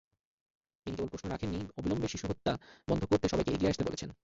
[0.85, 2.51] তিনি কেবল প্রশ্ন রাখেননি, অবিলম্বে শিশুহত্যা
[2.87, 4.09] বন্ধ করতে সবাইকে এগিয়ে আসতে বলেছেন।